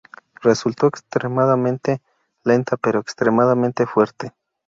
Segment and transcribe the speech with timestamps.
[0.41, 2.01] Resultó extremadamente
[2.43, 4.33] lenta pero extremadamente fuerte.